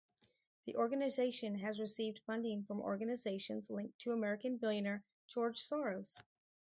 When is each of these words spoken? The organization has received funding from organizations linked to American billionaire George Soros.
The 0.65 0.75
organization 0.77 1.53
has 1.59 1.79
received 1.79 2.21
funding 2.25 2.63
from 2.63 2.81
organizations 2.81 3.69
linked 3.69 3.99
to 3.99 4.13
American 4.13 4.57
billionaire 4.57 5.03
George 5.27 5.61
Soros. 5.61 6.19